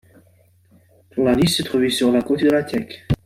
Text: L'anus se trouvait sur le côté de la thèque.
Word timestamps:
L'anus 1.15 1.57
se 1.57 1.61
trouvait 1.61 1.91
sur 1.91 2.11
le 2.11 2.23
côté 2.23 2.45
de 2.45 2.49
la 2.49 2.63
thèque. 2.63 3.05